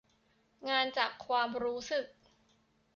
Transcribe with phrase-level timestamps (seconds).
[0.69, 2.05] งานจากความรู้สึก